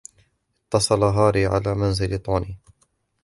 اتصل 0.69 1.01
هاري 1.17 1.45
على 1.45 1.75
منزل 1.75 2.17
طوني. 2.19 2.59